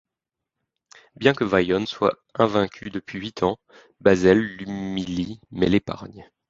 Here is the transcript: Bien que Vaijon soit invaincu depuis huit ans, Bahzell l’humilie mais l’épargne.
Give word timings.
Bien 1.15 1.33
que 1.35 1.43
Vaijon 1.43 1.85
soit 1.85 2.15
invaincu 2.33 2.89
depuis 2.89 3.19
huit 3.19 3.43
ans, 3.43 3.59
Bahzell 3.99 4.39
l’humilie 4.57 5.39
mais 5.51 5.67
l’épargne. 5.69 6.27